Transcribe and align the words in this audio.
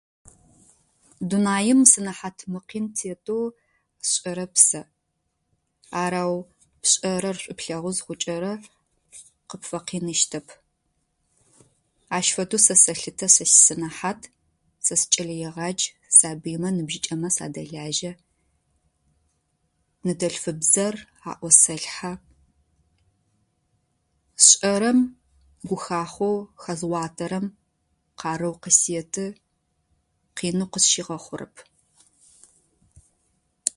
Дунаем 1.29 1.79
сэнэхьат 1.91 2.37
мыкъин 2.51 2.85
тетэу 2.97 3.43
сшӏэрэп 4.09 4.53
сэ. 4.67 4.81
Арэу 6.03 6.35
пшӏэрэ 6.81 7.31
шӏу 7.41 7.55
плъэгъу 7.59 7.93
зыхъукӏэрэ 7.95 8.53
къыпфэкъиныщтэп. 9.49 10.47
Ащ 12.17 12.27
фэдэу 12.35 12.59
сэ 12.65 12.75
сэлъытэ 12.83 13.27
сэ 13.35 13.45
си 13.53 13.59
сэнэхьат. 13.65 14.21
Сэ 14.85 14.93
сыкӏэлэегъадж. 15.01 15.81
Сабыймэ, 16.17 16.69
ныбжьыкӏэмэ 16.75 17.29
садэлажьэ. 17.35 18.11
Ныдэлъфыбзэр 20.05 20.95
аӏусэлъхьэ. 21.31 22.11
Сшӏэрэм 24.43 24.99
гухахэу 25.69 26.35
хэзгъуатэрэм 26.63 27.45
къарыу 28.19 28.55
къысеты. 28.63 29.25
Къины 30.37 30.65
къысщигъэхъурэп. 30.71 31.55